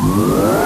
Whoa. 0.00 0.57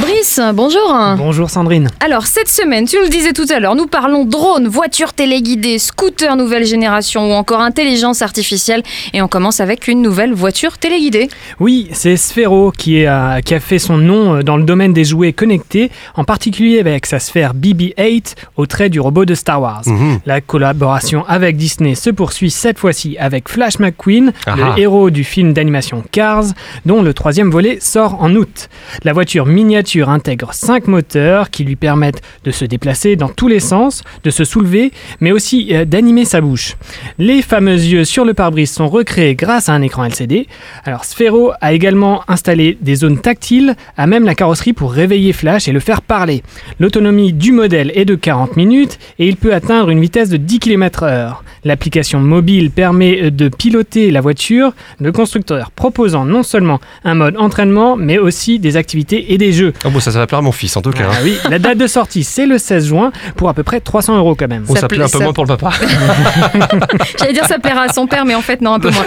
Brice, 0.00 0.40
bonjour. 0.52 0.94
Bonjour 1.16 1.48
Sandrine. 1.48 1.88
Alors, 2.00 2.26
cette 2.26 2.48
semaine, 2.48 2.86
tu 2.86 2.96
nous 2.96 3.04
le 3.04 3.08
disais 3.08 3.32
tout 3.32 3.46
à 3.48 3.58
l'heure, 3.60 3.74
nous 3.74 3.86
parlons 3.86 4.26
drone, 4.26 4.68
voitures 4.68 5.14
téléguidées, 5.14 5.78
scooters 5.78 6.36
nouvelle 6.36 6.66
génération 6.66 7.30
ou 7.30 7.32
encore 7.32 7.62
intelligence 7.62 8.20
artificielle. 8.20 8.82
Et 9.14 9.22
on 9.22 9.28
commence 9.28 9.60
avec 9.60 9.88
une 9.88 10.02
nouvelle 10.02 10.34
voiture 10.34 10.76
téléguidée. 10.76 11.28
Oui, 11.60 11.88
c'est 11.92 12.18
Sphero 12.18 12.72
qui, 12.76 12.98
est, 13.00 13.08
euh, 13.08 13.40
qui 13.40 13.54
a 13.54 13.60
fait 13.60 13.78
son 13.78 13.96
nom 13.96 14.34
euh, 14.36 14.42
dans 14.42 14.58
le 14.58 14.64
domaine 14.64 14.92
des 14.92 15.04
jouets 15.04 15.32
connectés, 15.32 15.90
en 16.14 16.24
particulier 16.24 16.78
avec 16.78 17.06
sa 17.06 17.18
sphère 17.18 17.54
BB-8 17.54 18.34
au 18.56 18.66
trait 18.66 18.90
du 18.90 19.00
robot 19.00 19.24
de 19.24 19.34
Star 19.34 19.62
Wars. 19.62 19.82
Mhm. 19.86 20.20
La 20.26 20.42
collaboration 20.42 21.24
avec 21.26 21.56
Disney 21.56 21.94
se 21.94 22.10
poursuit 22.10 22.50
cette 22.50 22.78
fois-ci 22.78 23.16
avec 23.18 23.48
Flash 23.48 23.78
McQueen, 23.78 24.32
Ah. 24.46 24.56
le 24.56 24.82
héros 24.82 25.08
du 25.08 25.24
film 25.24 25.54
d'animation 25.54 26.04
Cars, 26.12 26.44
dont 26.84 27.00
le 27.02 27.14
troisième 27.14 27.50
volet 27.50 27.78
sort 27.80 28.22
en 28.22 28.34
août. 28.34 28.68
La 29.02 29.14
voiture 29.14 29.46
miniature 29.46 29.85
intègre 29.94 30.52
5 30.52 30.88
moteurs 30.88 31.50
qui 31.50 31.64
lui 31.64 31.76
permettent 31.76 32.22
de 32.44 32.50
se 32.50 32.64
déplacer 32.64 33.16
dans 33.16 33.28
tous 33.28 33.48
les 33.48 33.60
sens, 33.60 34.02
de 34.24 34.30
se 34.30 34.44
soulever, 34.44 34.92
mais 35.20 35.32
aussi 35.32 35.68
euh, 35.72 35.84
d'animer 35.84 36.24
sa 36.24 36.40
bouche. 36.40 36.76
Les 37.18 37.40
fameux 37.42 37.76
yeux 37.76 38.04
sur 38.04 38.24
le 38.24 38.34
pare-brise 38.34 38.70
sont 38.70 38.88
recréés 38.88 39.34
grâce 39.34 39.68
à 39.68 39.72
un 39.72 39.82
écran 39.82 40.04
LCD. 40.04 40.48
Alors 40.84 41.04
Sphero 41.04 41.52
a 41.60 41.72
également 41.72 42.22
installé 42.28 42.76
des 42.80 42.96
zones 42.96 43.20
tactiles 43.20 43.76
à 43.96 44.06
même 44.06 44.24
la 44.24 44.34
carrosserie 44.34 44.72
pour 44.72 44.92
réveiller 44.92 45.32
Flash 45.32 45.68
et 45.68 45.72
le 45.72 45.80
faire 45.80 46.02
parler. 46.02 46.42
L'autonomie 46.80 47.32
du 47.32 47.52
modèle 47.52 47.92
est 47.94 48.04
de 48.04 48.14
40 48.14 48.56
minutes 48.56 48.98
et 49.18 49.28
il 49.28 49.36
peut 49.36 49.54
atteindre 49.54 49.90
une 49.90 50.00
vitesse 50.00 50.30
de 50.30 50.36
10 50.36 50.58
km/h. 50.58 51.36
L'application 51.64 52.20
mobile 52.20 52.70
permet 52.70 53.30
de 53.30 53.48
piloter 53.48 54.10
la 54.10 54.20
voiture, 54.20 54.72
le 55.00 55.12
constructeur 55.12 55.70
proposant 55.70 56.24
non 56.24 56.42
seulement 56.42 56.80
un 57.04 57.14
mode 57.14 57.36
entraînement 57.36 57.96
mais 57.96 58.18
aussi 58.18 58.58
des 58.58 58.76
activités 58.76 59.32
et 59.32 59.38
des 59.38 59.52
jeux. 59.52 59.72
Oh 59.84 59.90
bon, 59.90 60.00
ça, 60.00 60.10
ça 60.10 60.18
va 60.18 60.26
plaire 60.26 60.38
à 60.38 60.42
mon 60.42 60.52
fils 60.52 60.76
en 60.76 60.82
tout 60.82 60.90
cas. 60.90 61.04
Ah 61.10 61.16
oui, 61.22 61.36
la 61.48 61.58
date 61.58 61.78
de 61.78 61.86
sortie 61.86 62.24
c'est 62.24 62.46
le 62.46 62.58
16 62.58 62.86
juin 62.86 63.12
pour 63.36 63.48
à 63.48 63.54
peu 63.54 63.62
près 63.62 63.80
300 63.80 64.16
euros 64.16 64.34
quand 64.34 64.48
même. 64.48 64.62
Bon, 64.64 64.74
Ça 64.74 64.80
ça, 64.82 64.88
plaît 64.88 64.98
un 64.98 65.02
peu 65.04 65.08
ça- 65.18 65.24
moins 65.24 65.32
pour 65.32 65.44
le 65.44 65.56
papa. 65.56 65.70
J'allais 67.18 67.32
dire 67.32 67.46
ça 67.46 67.58
plaira 67.58 67.82
à 67.82 67.92
son 67.92 68.06
père, 68.06 68.24
mais 68.24 68.34
en 68.34 68.40
fait, 68.42 68.60
non, 68.60 68.74
un 68.74 68.80
peu 68.80 68.90
moins. 68.90 69.04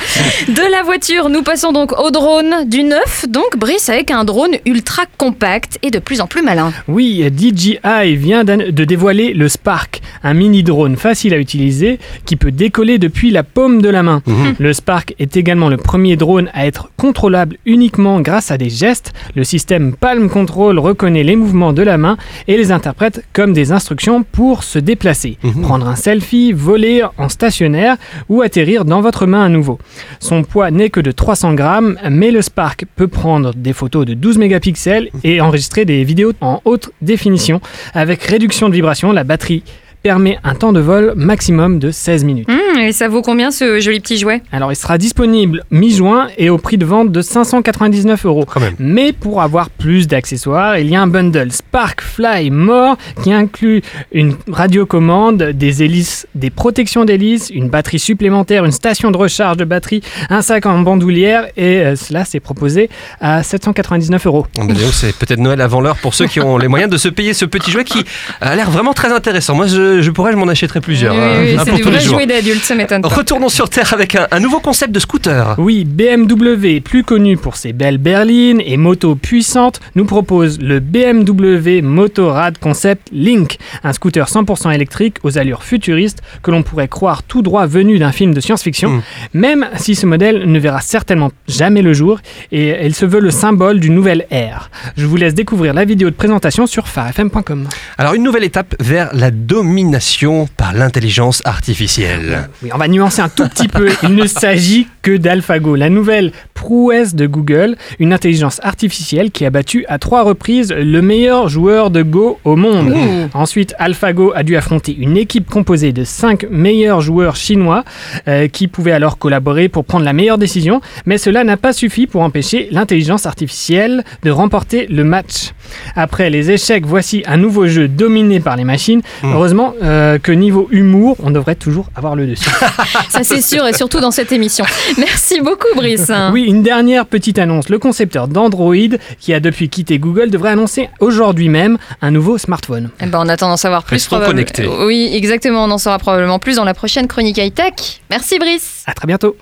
De 0.47 0.71
la 0.71 0.83
voiture, 0.83 1.29
nous 1.29 1.43
passons 1.43 1.71
donc 1.71 1.97
au 1.99 2.11
drone 2.11 2.67
du 2.67 2.83
neuf. 2.83 3.25
Donc, 3.27 3.57
Brice 3.57 3.89
avec 3.89 4.11
un 4.11 4.23
drone 4.23 4.51
ultra 4.65 5.03
compact 5.17 5.77
et 5.83 5.91
de 5.91 5.99
plus 5.99 6.21
en 6.21 6.27
plus 6.27 6.41
malin. 6.41 6.71
Oui, 6.87 7.23
DJI 7.35 7.79
vient 8.15 8.43
d'an- 8.43 8.57
de 8.69 8.83
dévoiler 8.85 9.33
le 9.33 9.47
Spark, 9.49 9.98
un 10.23 10.33
mini 10.33 10.63
drone 10.63 10.95
facile 10.95 11.33
à 11.33 11.37
utiliser 11.37 11.99
qui 12.25 12.35
peut 12.35 12.51
décoller 12.51 12.97
depuis 12.97 13.31
la 13.31 13.43
paume 13.43 13.81
de 13.81 13.89
la 13.89 14.03
main. 14.03 14.21
Mhm. 14.25 14.55
Le 14.59 14.73
Spark 14.73 15.15
est 15.19 15.37
également 15.37 15.69
le 15.69 15.77
premier 15.77 16.15
drone 16.15 16.49
à 16.53 16.65
être 16.67 16.89
contrôlable 16.97 17.57
uniquement 17.65 18.21
grâce 18.21 18.51
à 18.51 18.57
des 18.57 18.69
gestes. 18.69 19.13
Le 19.35 19.43
système 19.43 19.93
Palm 19.95 20.29
Control 20.29 20.79
reconnaît 20.79 21.23
les 21.23 21.35
mouvements 21.35 21.73
de 21.73 21.81
la 21.81 21.97
main 21.97 22.17
et 22.47 22.57
les 22.57 22.71
interprète 22.71 23.23
comme 23.33 23.53
des 23.53 23.71
instructions 23.71 24.23
pour 24.23 24.63
se 24.63 24.79
déplacer, 24.79 25.37
Mhm. 25.43 25.61
prendre 25.61 25.87
un 25.87 25.95
selfie, 25.95 26.51
voler 26.51 27.03
en 27.17 27.29
stationnaire 27.29 27.97
ou 28.29 28.41
atterrir 28.41 28.85
dans 28.85 29.01
votre 29.01 29.25
main 29.25 29.43
à 29.45 29.49
nouveau. 29.49 29.79
Son 30.19 30.43
poids 30.43 30.71
n'est 30.71 30.89
que 30.89 30.99
de 30.99 31.11
300 31.11 31.53
grammes, 31.53 31.97
mais 32.09 32.31
le 32.31 32.41
Spark 32.41 32.85
peut 32.95 33.07
prendre 33.07 33.53
des 33.53 33.73
photos 33.73 34.05
de 34.05 34.13
12 34.13 34.37
mégapixels 34.37 35.09
et 35.23 35.41
enregistrer 35.41 35.85
des 35.85 36.03
vidéos 36.03 36.33
en 36.41 36.61
haute 36.65 36.91
définition. 37.01 37.61
Avec 37.93 38.23
réduction 38.23 38.69
de 38.69 38.73
vibration, 38.73 39.11
la 39.11 39.23
batterie 39.23 39.63
permet 40.01 40.37
un 40.43 40.55
temps 40.55 40.71
de 40.71 40.79
vol 40.79 41.13
maximum 41.15 41.79
de 41.79 41.91
16 41.91 42.23
minutes. 42.23 42.47
Hum, 42.71 42.79
et 42.79 42.91
ça 42.91 43.07
vaut 43.07 43.21
combien 43.21 43.51
ce 43.51 43.79
joli 43.79 43.99
petit 43.99 44.17
jouet? 44.17 44.41
Alors 44.51 44.71
il 44.71 44.75
sera 44.75 44.97
disponible 44.97 45.63
mi-juin 45.71 46.27
et 46.37 46.49
au 46.49 46.57
prix 46.57 46.77
de 46.77 46.85
vente 46.85 47.11
de 47.11 47.21
599 47.21 48.25
euros. 48.25 48.45
Quand 48.45 48.59
même. 48.59 48.75
Mais 48.79 49.13
pour 49.13 49.41
avoir 49.41 49.69
plus 49.69 50.07
d'accessoires, 50.07 50.77
il 50.77 50.89
y 50.89 50.95
a 50.95 51.01
un 51.01 51.07
bundle 51.07 51.51
Spark 51.51 52.01
Fly 52.01 52.49
More 52.51 52.97
qui 53.23 53.31
inclut 53.33 53.81
une 54.11 54.35
radiocommande, 54.51 55.43
des 55.53 55.83
hélices, 55.83 56.27
des 56.35 56.49
protections 56.49 57.05
d'hélices, 57.05 57.49
une 57.49 57.69
batterie 57.69 57.99
supplémentaire, 57.99 58.65
une 58.65 58.71
station 58.71 59.11
de 59.11 59.17
recharge 59.17 59.57
de 59.57 59.65
batterie, 59.65 60.01
un 60.29 60.41
sac 60.41 60.65
en 60.65 60.79
bandoulière 60.79 61.47
et 61.57 61.77
euh, 61.79 61.95
cela 61.95 62.25
c'est 62.25 62.39
proposé 62.39 62.89
à 63.19 63.43
799 63.43 64.25
euros. 64.27 64.45
Oh, 64.59 64.63
bah, 64.65 64.73
c'est 64.91 65.15
peut-être 65.15 65.39
Noël 65.39 65.61
avant 65.61 65.81
l'heure 65.81 65.97
pour 65.97 66.13
ceux 66.13 66.27
qui 66.27 66.39
ont 66.39 66.57
les 66.57 66.67
moyens 66.67 66.91
de 66.91 66.97
se 66.97 67.09
payer 67.09 67.33
ce 67.33 67.45
petit 67.45 67.71
jouet 67.71 67.83
qui 67.83 68.03
a 68.41 68.55
l'air 68.55 68.69
vraiment 68.69 68.93
très 68.93 69.11
intéressant. 69.11 69.55
Moi, 69.55 69.67
je, 69.67 70.01
je 70.01 70.11
pourrais, 70.11 70.31
je 70.31 70.37
m'en 70.37 70.47
achèterais 70.47 70.81
plusieurs. 70.81 71.13
Oui, 71.13 71.21
hein, 71.21 71.37
oui, 71.41 71.55
un 71.57 71.63
c'est 71.65 71.71
pour 71.71 71.77
du 71.77 71.83
tous 71.83 71.89
les 71.89 71.95
vrai 71.97 72.05
jours. 72.05 72.13
jouet 72.15 72.25
d'adulte, 72.25 72.58
ça 72.63 72.75
m'étonne 72.75 73.01
pas. 73.01 73.07
Retournons 73.09 73.49
sur 73.49 73.69
Terre 73.69 73.93
avec 73.93 74.15
un, 74.15 74.27
un 74.31 74.39
nouveau 74.39 74.59
concept 74.59 74.93
de 74.93 74.99
scooter. 74.99 75.55
Oui, 75.57 75.85
BMW, 75.85 76.79
plus 76.81 77.03
connu 77.03 77.37
pour 77.37 77.55
ses 77.55 77.73
belles 77.73 77.97
berlines 77.97 78.61
et 78.65 78.77
motos 78.77 79.15
puissantes, 79.15 79.79
nous 79.95 80.05
propose 80.05 80.59
le 80.59 80.79
BMW 80.79 81.81
Motorrad 81.81 82.57
Concept 82.57 83.07
Link, 83.11 83.57
un 83.83 83.93
scooter 83.93 84.27
100% 84.27 84.73
électrique 84.73 85.17
aux 85.23 85.37
allures 85.37 85.63
futuristes 85.63 86.21
que 86.43 86.51
l'on 86.51 86.63
pourrait 86.63 86.87
croire 86.87 87.23
tout 87.23 87.41
droit 87.41 87.65
venu 87.65 87.99
d'un 87.99 88.11
film 88.11 88.33
de 88.33 88.39
science-fiction, 88.39 88.89
Mm. 88.89 89.01
même 89.33 89.67
si 89.77 89.95
ce 89.95 90.05
modèle 90.05 90.49
ne 90.49 90.59
verra 90.59 90.81
certainement 90.81 91.31
jamais 91.47 91.81
le 91.81 91.93
jour 91.93 92.19
et 92.51 92.85
il 92.85 92.95
se 92.95 93.05
veut 93.05 93.19
le 93.19 93.31
symbole 93.31 93.79
du 93.79 93.89
nouvel 93.89 94.25
ère. 94.31 94.69
Je 94.97 95.05
vous 95.05 95.15
laisse 95.15 95.33
découvrir 95.33 95.73
la 95.73 95.85
vidéo 95.85 96.09
de 96.09 96.15
présentation 96.15 96.65
sur 96.67 96.87
farfm.com. 96.87 97.67
Alors, 97.97 98.13
une 98.13 98.23
nouvelle 98.23 98.43
étape 98.43 98.75
vers 98.79 99.09
la 99.13 99.31
domination 99.31 100.47
par 100.57 100.73
l'intelligence 100.73 101.41
artificielle. 101.45 102.48
Oui, 102.63 102.69
on 102.73 102.77
va 102.77 102.87
nuancer 102.87 103.21
un 103.21 103.29
tout 103.29 103.47
petit 103.47 103.67
peu. 103.67 103.89
Il 104.03 104.15
ne 104.15 104.27
s'agit 104.27 104.87
que 105.01 105.15
d'AlphaGo, 105.17 105.75
la 105.75 105.89
nouvelle 105.89 106.31
prouesse 106.53 107.15
de 107.15 107.25
Google, 107.25 107.77
une 107.99 108.13
intelligence 108.13 108.59
artificielle 108.63 109.31
qui 109.31 109.45
a 109.45 109.49
battu 109.49 109.85
à 109.87 109.97
trois 109.97 110.23
reprises 110.23 110.73
le 110.73 111.01
meilleur 111.01 111.47
joueur 111.47 111.89
de 111.89 112.01
Go 112.01 112.39
au 112.43 112.55
monde. 112.55 112.93
Ensuite, 113.33 113.75
AlphaGo 113.79 114.33
a 114.35 114.43
dû 114.43 114.55
affronter 114.55 114.95
une 114.95 115.17
équipe 115.17 115.49
composée 115.49 115.93
de 115.93 116.03
cinq 116.03 116.45
meilleurs 116.49 117.01
joueurs 117.01 117.35
chinois 117.35 117.83
euh, 118.27 118.47
qui 118.47 118.67
pouvaient 118.67 118.91
alors 118.91 119.17
collaborer 119.17 119.69
pour 119.69 119.85
prendre 119.85 120.05
la 120.05 120.13
meilleure 120.13 120.37
décision, 120.37 120.81
mais 121.05 121.17
cela 121.17 121.43
n'a 121.43 121.57
pas 121.57 121.73
suffi 121.73 122.07
pour 122.07 122.21
empêcher 122.21 122.67
l'intelligence 122.71 123.25
artificielle 123.25 124.03
de 124.23 124.31
remporter 124.31 124.87
le 124.87 125.03
match. 125.03 125.53
Après 125.95 126.29
les 126.29 126.51
échecs, 126.51 126.85
voici 126.85 127.23
un 127.25 127.37
nouveau 127.37 127.67
jeu 127.67 127.87
dominé 127.87 128.39
par 128.39 128.55
les 128.55 128.63
machines. 128.63 129.01
Hmm. 129.23 129.33
Heureusement 129.33 129.73
euh, 129.83 130.17
que 130.19 130.31
niveau 130.31 130.67
humour, 130.71 131.17
on 131.23 131.31
devrait 131.31 131.55
toujours 131.55 131.87
avoir 131.95 132.15
le 132.15 132.27
dessus. 132.27 132.49
Ça, 133.09 133.23
c'est 133.23 133.41
sûr, 133.41 133.65
et 133.67 133.73
surtout 133.73 133.99
dans 133.99 134.11
cette 134.11 134.31
émission. 134.31 134.65
Merci 134.97 135.41
beaucoup, 135.41 135.67
Brice. 135.75 136.11
Oui, 136.31 136.43
une 136.43 136.63
dernière 136.63 137.05
petite 137.05 137.39
annonce. 137.39 137.69
Le 137.69 137.79
concepteur 137.79 138.27
d'Android, 138.27 138.75
qui 139.19 139.33
a 139.33 139.39
depuis 139.39 139.69
quitté 139.69 139.99
Google, 139.99 140.29
devrait 140.29 140.51
annoncer 140.51 140.89
aujourd'hui 140.99 141.49
même 141.49 141.77
un 142.01 142.11
nouveau 142.11 142.37
smartphone. 142.37 142.89
Eh 143.01 143.05
ben, 143.05 143.19
on 143.23 143.29
attend 143.29 143.49
d'en 143.49 143.57
savoir 143.57 143.83
plus. 143.83 144.05
Probable- 144.05 144.27
connectés. 144.31 144.67
Oui, 144.85 145.09
exactement. 145.13 145.63
On 145.65 145.71
en 145.71 145.77
saura 145.77 145.99
probablement 145.99 146.39
plus 146.39 146.55
dans 146.55 146.63
la 146.65 146.73
prochaine 146.73 147.07
chronique 147.07 147.37
high-tech. 147.37 148.01
Merci, 148.09 148.39
Brice. 148.39 148.83
À 148.87 148.93
très 148.93 149.07
bientôt. 149.07 149.35